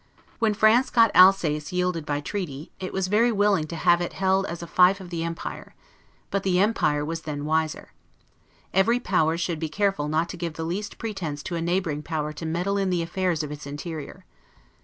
[0.39, 4.49] When France got Alsace yielded by treaty, it was very willing to have held it
[4.49, 5.75] as a fief of the empire;
[6.31, 7.91] but the empire was then wiser.
[8.73, 12.01] Every power should be very careful not to give the least pretense to a neighboring
[12.01, 14.25] power to meddle with the affairs of its interior.